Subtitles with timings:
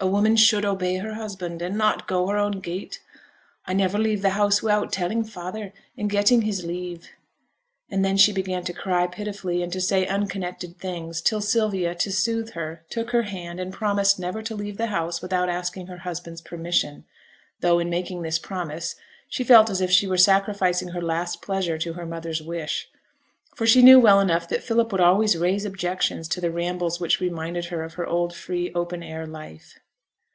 [0.00, 3.00] A woman should obey her husband, and not go her own gait.
[3.64, 7.08] I never leave the house wi'out telling father, and getting his leave.'
[7.90, 12.12] And then she began to cry pitifully, and to say unconnected things, till Sylvia, to
[12.12, 15.98] soothe her, took her hand, and promised never to leave the house without asking her
[15.98, 17.04] husband's permission,
[17.60, 18.96] though in making this promise,
[19.28, 22.90] she felt as if she were sacrificing her last pleasure to her mother's wish;
[23.54, 27.20] for she knew well enough that Philip would always raise objections to the rambles which
[27.20, 29.76] reminded her of her old free open air life.